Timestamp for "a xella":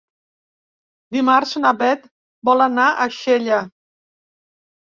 2.91-3.61